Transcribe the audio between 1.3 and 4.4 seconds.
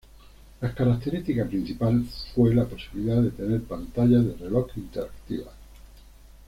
principal fue la posibilidad de tener pantallas de